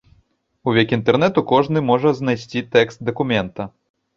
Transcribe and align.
У 0.69 0.73
век 0.77 0.93
інтэрнэту 0.97 1.43
кожны 1.53 1.85
можа 1.91 2.15
знайсці 2.21 2.67
тэкст 2.77 3.07
дакумента. 3.11 3.71